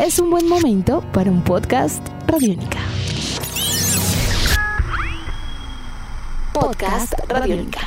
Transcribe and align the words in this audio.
es 0.00 0.18
un 0.18 0.30
buen 0.30 0.48
momento 0.48 1.04
para 1.12 1.30
un 1.30 1.44
podcast 1.44 2.02
Radiónica. 2.26 2.78
Podcast 6.54 7.12
Radiónica. 7.28 7.80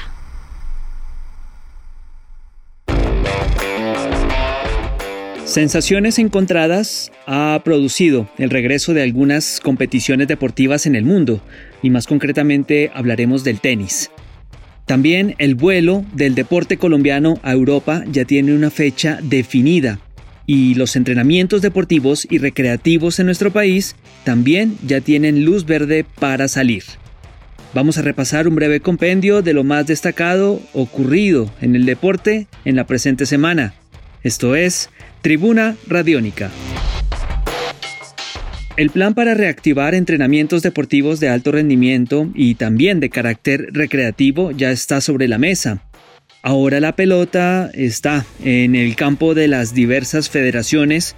Sensaciones 5.45 6.19
encontradas 6.19 7.11
ha 7.25 7.59
producido 7.65 8.29
el 8.37 8.51
regreso 8.51 8.93
de 8.93 9.01
algunas 9.01 9.59
competiciones 9.59 10.27
deportivas 10.27 10.85
en 10.85 10.95
el 10.95 11.05
mundo, 11.05 11.41
y 11.81 11.89
más 11.89 12.05
concretamente 12.05 12.91
hablaremos 12.93 13.43
del 13.43 13.59
tenis. 13.59 14.11
También 14.85 15.33
el 15.39 15.55
vuelo 15.55 16.05
del 16.13 16.35
deporte 16.35 16.77
colombiano 16.77 17.39
a 17.41 17.53
Europa 17.53 18.03
ya 18.05 18.25
tiene 18.25 18.53
una 18.53 18.69
fecha 18.69 19.17
definida 19.23 19.99
y 20.45 20.75
los 20.75 20.95
entrenamientos 20.95 21.61
deportivos 21.61 22.27
y 22.29 22.37
recreativos 22.37 23.19
en 23.19 23.27
nuestro 23.27 23.51
país 23.51 23.95
también 24.23 24.77
ya 24.85 25.01
tienen 25.01 25.45
luz 25.45 25.65
verde 25.65 26.05
para 26.19 26.47
salir. 26.47 26.83
Vamos 27.73 27.97
a 27.97 28.03
repasar 28.03 28.47
un 28.47 28.55
breve 28.55 28.81
compendio 28.81 29.41
de 29.41 29.53
lo 29.53 29.63
más 29.63 29.87
destacado 29.87 30.61
ocurrido 30.73 31.51
en 31.59 31.75
el 31.75 31.85
deporte 31.85 32.47
en 32.65 32.75
la 32.75 32.85
presente 32.85 33.25
semana. 33.25 33.73
Esto 34.21 34.55
es 34.55 34.89
Tribuna 35.21 35.75
Radiónica. 35.87 36.51
El 38.75 38.89
plan 38.89 39.13
para 39.13 39.33
reactivar 39.35 39.93
entrenamientos 39.93 40.63
deportivos 40.63 41.19
de 41.19 41.29
alto 41.29 41.51
rendimiento 41.51 42.29
y 42.33 42.55
también 42.55 42.99
de 42.99 43.09
carácter 43.09 43.69
recreativo 43.71 44.51
ya 44.51 44.71
está 44.71 44.99
sobre 44.99 45.27
la 45.27 45.37
mesa. 45.37 45.83
Ahora 46.45 46.81
la 46.81 46.93
pelota 46.93 47.71
está 47.73 48.25
en 48.43 48.75
el 48.75 48.97
campo 48.97 49.33
de 49.33 49.47
las 49.47 49.73
diversas 49.73 50.29
federaciones, 50.29 51.15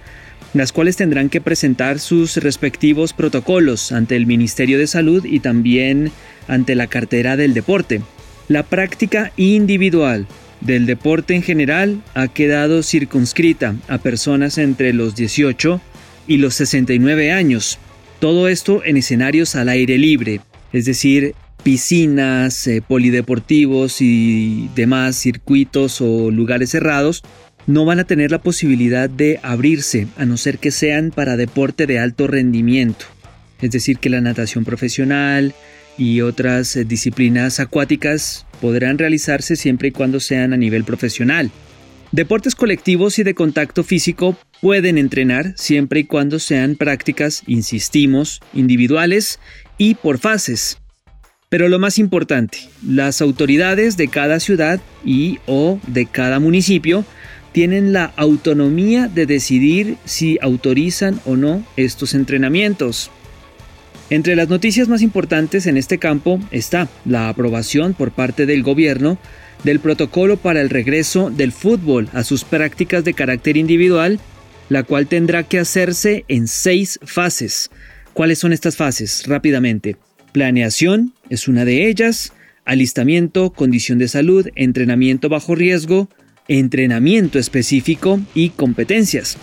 las 0.54 0.70
cuales 0.70 0.96
tendrán 0.96 1.30
que 1.30 1.40
presentar 1.40 1.98
sus 1.98 2.36
respectivos 2.36 3.12
protocolos 3.12 3.90
ante 3.90 4.14
el 4.14 4.24
Ministerio 4.24 4.78
de 4.78 4.86
Salud 4.86 5.24
y 5.24 5.40
también 5.40 6.12
ante 6.46 6.76
la 6.76 6.86
cartera 6.86 7.36
del 7.36 7.54
deporte. 7.54 8.02
La 8.46 8.62
práctica 8.62 9.32
individual 9.36 10.28
del 10.60 10.86
deporte 10.86 11.34
en 11.34 11.42
general 11.42 12.00
ha 12.14 12.28
quedado 12.28 12.84
circunscrita 12.84 13.74
a 13.88 13.98
personas 13.98 14.58
entre 14.58 14.92
los 14.92 15.16
18 15.16 15.80
y 16.28 16.36
los 16.36 16.54
69 16.54 17.32
años. 17.32 17.80
Todo 18.20 18.46
esto 18.46 18.84
en 18.84 18.96
escenarios 18.96 19.56
al 19.56 19.70
aire 19.70 19.98
libre, 19.98 20.40
es 20.72 20.84
decir, 20.84 21.34
piscinas, 21.66 22.68
eh, 22.68 22.80
polideportivos 22.80 24.00
y 24.00 24.70
demás 24.76 25.16
circuitos 25.16 26.00
o 26.00 26.30
lugares 26.30 26.70
cerrados, 26.70 27.24
no 27.66 27.84
van 27.84 27.98
a 27.98 28.04
tener 28.04 28.30
la 28.30 28.40
posibilidad 28.40 29.10
de 29.10 29.40
abrirse 29.42 30.06
a 30.16 30.26
no 30.26 30.36
ser 30.36 30.58
que 30.58 30.70
sean 30.70 31.10
para 31.10 31.36
deporte 31.36 31.88
de 31.88 31.98
alto 31.98 32.28
rendimiento. 32.28 33.06
Es 33.60 33.72
decir, 33.72 33.98
que 33.98 34.10
la 34.10 34.20
natación 34.20 34.64
profesional 34.64 35.54
y 35.98 36.20
otras 36.20 36.76
eh, 36.76 36.84
disciplinas 36.84 37.58
acuáticas 37.58 38.46
podrán 38.60 38.96
realizarse 38.96 39.56
siempre 39.56 39.88
y 39.88 39.90
cuando 39.90 40.20
sean 40.20 40.52
a 40.52 40.56
nivel 40.56 40.84
profesional. 40.84 41.50
Deportes 42.12 42.54
colectivos 42.54 43.18
y 43.18 43.24
de 43.24 43.34
contacto 43.34 43.82
físico 43.82 44.38
pueden 44.62 44.98
entrenar 44.98 45.54
siempre 45.56 45.98
y 45.98 46.04
cuando 46.04 46.38
sean 46.38 46.76
prácticas, 46.76 47.42
insistimos, 47.48 48.40
individuales 48.54 49.40
y 49.78 49.96
por 49.96 50.18
fases. 50.18 50.78
Pero 51.56 51.70
lo 51.70 51.78
más 51.78 51.98
importante, 51.98 52.58
las 52.86 53.22
autoridades 53.22 53.96
de 53.96 54.08
cada 54.08 54.40
ciudad 54.40 54.78
y 55.06 55.38
o 55.46 55.80
de 55.86 56.04
cada 56.04 56.38
municipio 56.38 57.02
tienen 57.52 57.94
la 57.94 58.12
autonomía 58.16 59.08
de 59.08 59.24
decidir 59.24 59.96
si 60.04 60.38
autorizan 60.42 61.18
o 61.24 61.34
no 61.34 61.64
estos 61.78 62.12
entrenamientos. 62.12 63.10
Entre 64.10 64.36
las 64.36 64.50
noticias 64.50 64.88
más 64.88 65.00
importantes 65.00 65.66
en 65.66 65.78
este 65.78 65.96
campo 65.96 66.40
está 66.50 66.90
la 67.06 67.30
aprobación 67.30 67.94
por 67.94 68.10
parte 68.10 68.44
del 68.44 68.62
gobierno 68.62 69.16
del 69.64 69.80
protocolo 69.80 70.36
para 70.36 70.60
el 70.60 70.68
regreso 70.68 71.30
del 71.30 71.52
fútbol 71.52 72.10
a 72.12 72.22
sus 72.22 72.44
prácticas 72.44 73.02
de 73.02 73.14
carácter 73.14 73.56
individual, 73.56 74.20
la 74.68 74.82
cual 74.82 75.06
tendrá 75.06 75.42
que 75.42 75.58
hacerse 75.58 76.26
en 76.28 76.48
seis 76.48 77.00
fases. 77.02 77.70
¿Cuáles 78.12 78.40
son 78.40 78.52
estas 78.52 78.76
fases? 78.76 79.22
Rápidamente. 79.26 79.96
Planeación 80.36 81.14
es 81.30 81.48
una 81.48 81.64
de 81.64 81.88
ellas, 81.88 82.34
alistamiento, 82.66 83.54
condición 83.54 83.96
de 83.96 84.06
salud, 84.06 84.46
entrenamiento 84.54 85.30
bajo 85.30 85.54
riesgo, 85.54 86.10
entrenamiento 86.46 87.38
específico 87.38 88.20
y 88.34 88.50
competencias. 88.50 89.38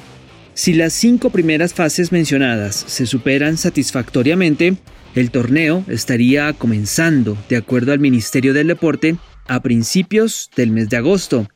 Si 0.54 0.72
las 0.72 0.94
cinco 0.94 1.32
primeras 1.32 1.74
fases 1.74 2.12
mencionadas 2.12 2.76
se 2.76 3.08
superan 3.08 3.58
satisfactoriamente, 3.58 4.76
el 5.16 5.32
torneo 5.32 5.84
estaría 5.88 6.54
comenzando, 6.54 7.40
de 7.50 7.58
acuerdo 7.58 7.92
al 7.92 8.00
Ministerio 8.00 8.54
del 8.54 8.68
Deporte, 8.68 9.16
a 9.48 9.64
principios 9.64 10.52
del 10.56 10.70
mes 10.70 10.90
de 10.90 10.98
agosto. 10.98 11.48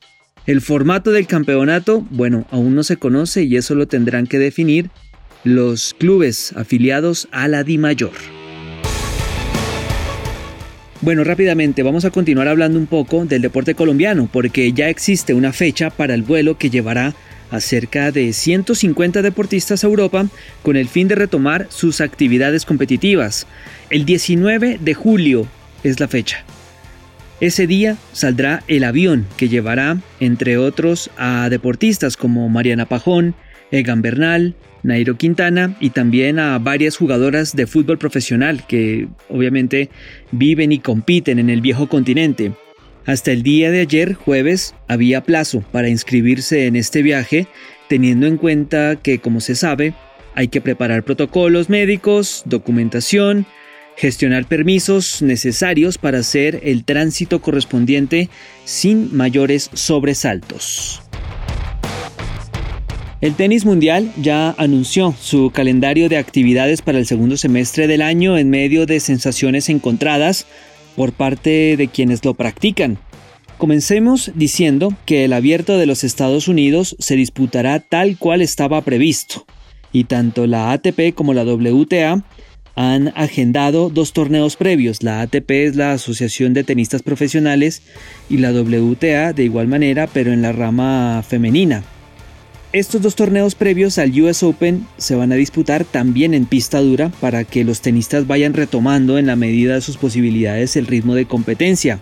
El 0.47 0.61
formato 0.61 1.11
del 1.11 1.27
campeonato, 1.27 2.03
bueno, 2.09 2.47
aún 2.49 2.73
no 2.73 2.81
se 2.81 2.97
conoce 2.97 3.43
y 3.43 3.55
eso 3.55 3.75
lo 3.75 3.87
tendrán 3.87 4.25
que 4.25 4.39
definir 4.39 4.89
los 5.43 5.93
clubes 5.93 6.53
afiliados 6.53 7.27
a 7.31 7.47
la 7.47 7.63
Di 7.63 7.77
Mayor. 7.77 8.13
Bueno, 10.99 11.23
rápidamente 11.23 11.83
vamos 11.83 12.05
a 12.05 12.09
continuar 12.09 12.47
hablando 12.47 12.79
un 12.79 12.87
poco 12.87 13.23
del 13.23 13.43
deporte 13.43 13.75
colombiano 13.75 14.27
porque 14.31 14.73
ya 14.73 14.89
existe 14.89 15.35
una 15.35 15.53
fecha 15.53 15.91
para 15.91 16.15
el 16.15 16.23
vuelo 16.23 16.57
que 16.57 16.71
llevará 16.71 17.13
a 17.51 17.61
cerca 17.61 18.11
de 18.11 18.33
150 18.33 19.21
deportistas 19.21 19.83
a 19.83 19.87
Europa 19.87 20.25
con 20.63 20.75
el 20.75 20.87
fin 20.89 21.07
de 21.07 21.13
retomar 21.13 21.67
sus 21.69 22.01
actividades 22.01 22.65
competitivas. 22.65 23.45
El 23.91 24.05
19 24.05 24.79
de 24.81 24.93
julio 24.95 25.47
es 25.83 25.99
la 25.99 26.07
fecha. 26.07 26.43
Ese 27.39 27.67
día 27.67 27.97
saldrá 28.13 28.63
el 28.67 28.83
avión 28.83 29.27
que 29.37 29.47
llevará, 29.47 29.97
entre 30.19 30.57
otros, 30.57 31.11
a 31.17 31.49
deportistas 31.49 32.17
como 32.17 32.49
Mariana 32.49 32.87
Pajón, 32.87 33.35
Egan 33.69 34.01
Bernal, 34.01 34.55
Nairo 34.81 35.17
Quintana 35.17 35.75
y 35.79 35.91
también 35.91 36.39
a 36.39 36.57
varias 36.57 36.97
jugadoras 36.97 37.55
de 37.55 37.67
fútbol 37.67 37.99
profesional 37.99 38.65
que 38.65 39.07
obviamente 39.29 39.89
viven 40.31 40.71
y 40.71 40.79
compiten 40.79 41.37
en 41.37 41.51
el 41.51 41.61
viejo 41.61 41.87
continente. 41.87 42.53
Hasta 43.05 43.31
el 43.31 43.43
día 43.43 43.69
de 43.69 43.81
ayer, 43.81 44.15
jueves, 44.15 44.73
había 44.87 45.23
plazo 45.23 45.63
para 45.71 45.89
inscribirse 45.89 46.65
en 46.65 46.75
este 46.75 47.03
viaje, 47.03 47.47
teniendo 47.87 48.25
en 48.25 48.37
cuenta 48.37 48.95
que, 48.95 49.19
como 49.19 49.41
se 49.41 49.55
sabe, 49.55 49.93
hay 50.33 50.49
que 50.49 50.59
preparar 50.59 51.03
protocolos 51.03 51.69
médicos, 51.69 52.43
documentación, 52.45 53.45
gestionar 53.97 54.45
permisos 54.45 55.21
necesarios 55.21 55.97
para 55.97 56.19
hacer 56.19 56.61
el 56.63 56.85
tránsito 56.85 57.41
correspondiente 57.41 58.29
sin 58.63 59.15
mayores 59.15 59.69
sobresaltos. 59.73 61.01
El 63.19 63.33
tenis 63.33 63.65
mundial 63.65 64.11
ya 64.21 64.53
anunció 64.59 65.15
su 65.19 65.49
calendario 65.51 66.07
de 66.07 66.17
actividades 66.17 66.83
para 66.83 66.99
el 66.99 67.07
segundo 67.07 67.35
semestre 67.35 67.87
del 67.87 68.03
año 68.03 68.37
en 68.37 68.51
medio 68.51 68.85
de 68.85 68.99
sensaciones 68.99 69.69
encontradas 69.69 70.45
por 70.95 71.11
parte 71.13 71.75
de 71.77 71.87
quienes 71.87 72.23
lo 72.23 72.35
practican. 72.35 72.99
Comencemos 73.57 74.31
diciendo 74.35 74.93
que 75.07 75.25
el 75.25 75.33
abierto 75.33 75.79
de 75.79 75.87
los 75.87 76.03
Estados 76.03 76.47
Unidos 76.47 76.95
se 76.99 77.15
disputará 77.15 77.79
tal 77.79 78.17
cual 78.19 78.43
estaba 78.43 78.83
previsto, 78.83 79.47
y 79.91 80.03
tanto 80.03 80.45
la 80.45 80.71
ATP 80.71 81.15
como 81.15 81.33
la 81.33 81.43
WTA 81.43 82.23
han 82.77 83.11
agendado 83.15 83.89
dos 83.89 84.13
torneos 84.13 84.55
previos. 84.55 85.01
La 85.01 85.21
ATP 85.21 85.49
es 85.49 85.75
la 85.75 85.93
Asociación 85.93 86.53
de 86.53 86.63
Tenistas 86.63 87.01
Profesionales 87.01 87.81
y 88.29 88.37
la 88.37 88.51
WTA 88.51 89.33
de 89.33 89.43
igual 89.43 89.67
manera, 89.67 90.05
pero 90.05 90.31
en 90.31 90.43
la 90.43 90.51
rama 90.51 91.23
femenina. 91.27 91.83
Estos 92.73 93.01
dos 93.01 93.15
torneos 93.15 93.55
previos 93.55 93.97
al 93.97 94.21
US 94.21 94.43
Open 94.43 94.85
se 94.97 95.15
van 95.15 95.31
a 95.31 95.35
disputar 95.35 95.85
también 95.85 96.35
en 96.35 96.45
pista 96.45 96.79
dura 96.79 97.09
para 97.19 97.45
que 97.45 97.63
los 97.63 97.81
tenistas 97.81 98.27
vayan 98.27 98.53
retomando 98.53 99.17
en 99.17 99.25
la 99.25 99.35
medida 99.35 99.73
de 99.73 99.81
sus 99.81 99.97
posibilidades 99.97 100.75
el 100.75 100.85
ritmo 100.85 101.15
de 101.15 101.25
competencia. 101.25 101.99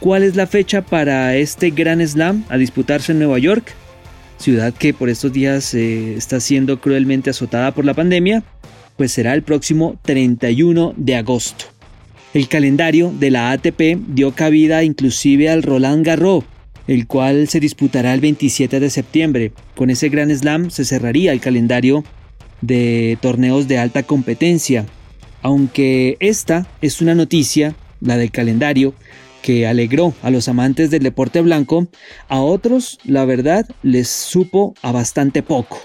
¿Cuál 0.00 0.22
es 0.22 0.34
la 0.34 0.46
fecha 0.46 0.80
para 0.80 1.36
este 1.36 1.70
Grand 1.70 2.02
Slam 2.06 2.42
a 2.48 2.56
disputarse 2.56 3.12
en 3.12 3.18
Nueva 3.18 3.38
York? 3.38 3.74
Ciudad 4.38 4.72
que 4.72 4.94
por 4.94 5.10
estos 5.10 5.34
días 5.34 5.74
eh, 5.74 6.14
está 6.14 6.40
siendo 6.40 6.80
cruelmente 6.80 7.28
azotada 7.28 7.72
por 7.72 7.84
la 7.84 7.92
pandemia 7.92 8.42
pues 8.96 9.12
será 9.12 9.34
el 9.34 9.42
próximo 9.42 9.98
31 10.02 10.94
de 10.96 11.16
agosto. 11.16 11.66
El 12.34 12.48
calendario 12.48 13.12
de 13.18 13.30
la 13.30 13.50
ATP 13.50 13.96
dio 14.08 14.32
cabida 14.32 14.84
inclusive 14.84 15.48
al 15.48 15.62
Roland 15.62 16.04
Garros, 16.04 16.44
el 16.86 17.06
cual 17.06 17.48
se 17.48 17.60
disputará 17.60 18.14
el 18.14 18.20
27 18.20 18.80
de 18.80 18.90
septiembre. 18.90 19.52
Con 19.74 19.90
ese 19.90 20.08
Gran 20.08 20.36
Slam 20.36 20.70
se 20.70 20.84
cerraría 20.84 21.32
el 21.32 21.40
calendario 21.40 22.04
de 22.60 23.18
torneos 23.20 23.68
de 23.68 23.78
alta 23.78 24.02
competencia. 24.02 24.86
Aunque 25.42 26.16
esta 26.20 26.66
es 26.80 27.00
una 27.00 27.14
noticia, 27.14 27.74
la 28.00 28.16
del 28.16 28.30
calendario, 28.30 28.94
que 29.42 29.66
alegró 29.66 30.12
a 30.22 30.30
los 30.30 30.48
amantes 30.48 30.90
del 30.90 31.04
deporte 31.04 31.40
blanco, 31.40 31.86
a 32.28 32.40
otros, 32.40 32.98
la 33.04 33.24
verdad, 33.24 33.66
les 33.82 34.08
supo 34.08 34.74
a 34.82 34.92
bastante 34.92 35.42
poco. 35.42 35.78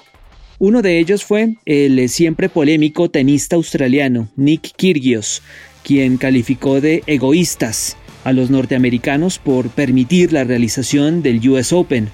Uno 0.63 0.83
de 0.83 0.99
ellos 0.99 1.25
fue 1.25 1.55
el 1.65 2.07
siempre 2.07 2.47
polémico 2.47 3.09
tenista 3.09 3.55
australiano 3.55 4.29
Nick 4.35 4.75
Kyrgios, 4.75 5.41
quien 5.83 6.17
calificó 6.17 6.79
de 6.79 7.01
egoístas 7.07 7.97
a 8.23 8.31
los 8.31 8.51
norteamericanos 8.51 9.39
por 9.39 9.69
permitir 9.69 10.31
la 10.31 10.43
realización 10.43 11.23
del 11.23 11.49
US 11.49 11.73
Open. 11.73 12.09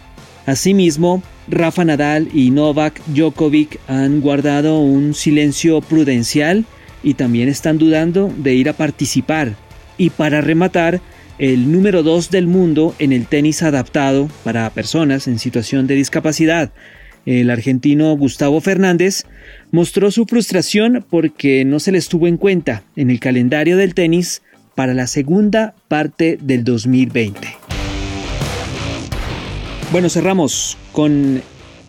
Asimismo, 0.45 1.21
Rafa 1.49 1.83
Nadal 1.83 2.29
y 2.33 2.51
Novak 2.51 3.01
Djokovic 3.07 3.81
han 3.89 4.21
guardado 4.21 4.79
un 4.79 5.13
silencio 5.13 5.81
prudencial 5.81 6.63
y 7.03 7.15
también 7.15 7.49
están 7.49 7.77
dudando 7.77 8.33
de 8.38 8.53
ir 8.53 8.69
a 8.69 8.77
participar. 8.77 9.57
Y 9.97 10.09
para 10.11 10.39
rematar, 10.39 11.01
el 11.38 11.69
número 11.69 12.01
2 12.01 12.31
del 12.31 12.47
mundo 12.47 12.95
en 12.97 13.11
el 13.11 13.27
tenis 13.27 13.61
adaptado 13.61 14.29
para 14.45 14.69
personas 14.69 15.27
en 15.27 15.38
situación 15.38 15.85
de 15.85 15.95
discapacidad, 15.95 16.71
el 17.27 17.50
argentino 17.50 18.15
Gustavo 18.15 18.62
Fernández, 18.62 19.25
mostró 19.71 20.12
su 20.12 20.25
frustración 20.25 21.06
porque 21.09 21.65
no 21.65 21.79
se 21.79 21.91
les 21.91 22.07
tuvo 22.07 22.27
en 22.27 22.38
cuenta 22.38 22.83
en 22.95 23.12
el 23.12 23.19
calendario 23.19 23.75
del 23.75 23.94
tenis 23.94 24.41
para 24.75 24.94
la 24.94 25.07
segunda 25.07 25.75
parte 25.89 26.39
del 26.41 26.63
2020. 26.63 27.39
Bueno, 29.91 30.09
cerramos 30.09 30.77
con 30.94 31.41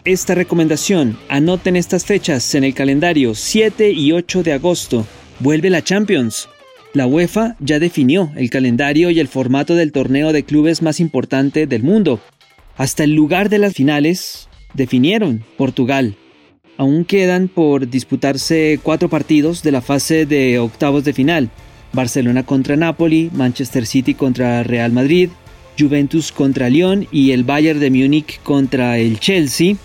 esta 0.05 0.35
recomendación. 0.35 1.17
Anoten 1.29 1.77
estas 1.77 2.05
fechas 2.05 2.55
en 2.57 2.65
el 2.65 2.75
calendario 2.75 3.35
7 3.35 3.93
y 3.93 4.11
8 4.11 4.43
de 4.43 4.55
agosto. 4.55 5.07
Vuelve 5.39 5.71
la 5.71 5.83
Champions. 5.83 6.49
La 6.95 7.07
UEFA 7.07 7.55
ya 7.61 7.79
definió 7.79 8.33
el 8.35 8.51
calendario 8.51 9.11
y 9.11 9.21
el 9.21 9.29
formato 9.29 9.77
del 9.77 9.93
torneo 9.93 10.33
de 10.33 10.45
clubes 10.45 10.83
más 10.83 10.99
importante 10.99 11.69
del 11.69 11.85
mundo. 11.85 12.21
Hasta 12.77 13.05
el 13.05 13.15
lugar 13.15 13.51
de 13.51 13.59
las 13.59 13.75
finales 13.75 14.48
definieron 14.75 15.45
Portugal. 15.57 16.17
Aún 16.77 17.05
quedan 17.05 17.49
por 17.49 17.89
disputarse 17.89 18.79
cuatro 18.83 19.09
partidos 19.09 19.63
de 19.63 19.73
la 19.73 19.81
fase 19.81 20.27
de 20.27 20.59
octavos 20.59 21.05
de 21.05 21.13
final. 21.13 21.51
Barcelona 21.93 22.45
contra 22.45 22.77
Napoli, 22.77 23.31
Manchester 23.33 23.87
City 23.87 24.15
contra 24.15 24.63
Real 24.63 24.93
Madrid, 24.93 25.31
Juventus 25.79 26.33
contra 26.33 26.69
Lyon 26.69 27.07
y 27.11 27.33
el 27.33 27.45
Bayern 27.45 27.81
de 27.81 27.91
Múnich 27.91 28.41
contra 28.43 28.99
el 28.99 29.19
Chelsea. 29.19 29.77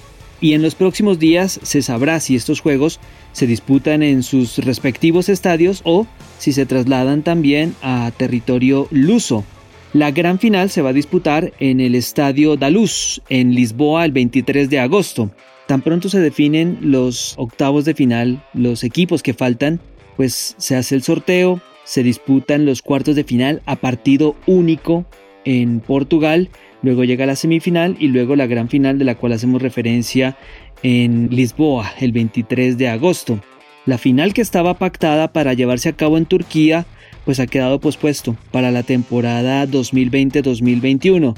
Y 0.41 0.53
en 0.53 0.61
los 0.61 0.75
próximos 0.75 1.19
días 1.19 1.59
se 1.63 1.81
sabrá 1.81 2.19
si 2.19 2.35
estos 2.35 2.59
juegos 2.59 2.99
se 3.31 3.47
disputan 3.47 4.03
en 4.03 4.21
sus 4.21 4.57
respectivos 4.57 5.29
estadios 5.29 5.81
o 5.85 6.05
si 6.37 6.51
se 6.51 6.65
trasladan 6.65 7.23
también 7.23 7.75
a 7.81 8.11
territorio 8.17 8.87
luso. 8.91 9.45
La 9.93 10.09
gran 10.09 10.39
final 10.39 10.71
se 10.71 10.81
va 10.81 10.89
a 10.89 10.93
disputar 10.93 11.53
en 11.59 11.79
el 11.79 11.93
Estadio 11.93 12.57
da 12.57 12.71
Luz, 12.71 13.21
en 13.29 13.53
Lisboa, 13.53 14.05
el 14.05 14.11
23 14.11 14.67
de 14.67 14.79
agosto. 14.79 15.29
Tan 15.67 15.83
pronto 15.83 16.09
se 16.09 16.19
definen 16.19 16.79
los 16.81 17.35
octavos 17.37 17.85
de 17.85 17.93
final, 17.93 18.43
los 18.55 18.83
equipos 18.83 19.21
que 19.21 19.35
faltan, 19.35 19.79
pues 20.17 20.55
se 20.57 20.75
hace 20.75 20.95
el 20.95 21.03
sorteo, 21.03 21.61
se 21.83 22.01
disputan 22.01 22.65
los 22.65 22.81
cuartos 22.81 23.15
de 23.15 23.23
final 23.23 23.61
a 23.67 23.75
partido 23.75 24.35
único 24.47 25.05
en 25.45 25.79
Portugal, 25.79 26.49
luego 26.81 27.03
llega 27.03 27.27
la 27.27 27.35
semifinal 27.35 27.95
y 27.99 28.07
luego 28.07 28.35
la 28.35 28.47
gran 28.47 28.69
final 28.69 28.97
de 28.97 29.05
la 29.05 29.13
cual 29.13 29.33
hacemos 29.33 29.61
referencia 29.61 30.37
en 30.81 31.29
Lisboa 31.29 31.93
el 31.99 32.13
23 32.13 32.79
de 32.79 32.87
agosto. 32.87 33.39
La 33.85 33.99
final 33.99 34.33
que 34.33 34.41
estaba 34.41 34.73
pactada 34.73 35.33
para 35.33 35.53
llevarse 35.53 35.89
a 35.89 35.95
cabo 35.95 36.17
en 36.17 36.25
Turquía 36.25 36.87
pues 37.25 37.39
ha 37.39 37.47
quedado 37.47 37.79
pospuesto 37.79 38.35
para 38.51 38.71
la 38.71 38.83
temporada 38.83 39.65
2020-2021 39.65 41.35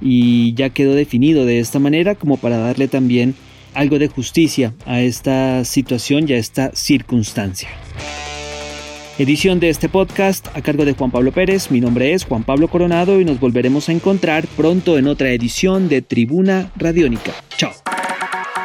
y 0.00 0.54
ya 0.54 0.70
quedó 0.70 0.94
definido 0.94 1.44
de 1.44 1.60
esta 1.60 1.78
manera 1.78 2.14
como 2.14 2.36
para 2.36 2.58
darle 2.58 2.88
también 2.88 3.34
algo 3.74 3.98
de 3.98 4.08
justicia 4.08 4.74
a 4.86 5.00
esta 5.00 5.64
situación 5.64 6.28
y 6.28 6.32
a 6.32 6.38
esta 6.38 6.72
circunstancia. 6.74 7.68
Edición 9.18 9.58
de 9.58 9.68
este 9.68 9.88
podcast 9.88 10.46
a 10.56 10.62
cargo 10.62 10.84
de 10.84 10.92
Juan 10.92 11.10
Pablo 11.10 11.32
Pérez. 11.32 11.72
Mi 11.72 11.80
nombre 11.80 12.12
es 12.12 12.24
Juan 12.24 12.44
Pablo 12.44 12.68
Coronado 12.68 13.20
y 13.20 13.24
nos 13.24 13.40
volveremos 13.40 13.88
a 13.88 13.92
encontrar 13.92 14.46
pronto 14.56 14.96
en 14.96 15.08
otra 15.08 15.30
edición 15.30 15.88
de 15.88 16.02
Tribuna 16.02 16.70
Radiónica. 16.76 17.32
Chao. 17.56 17.87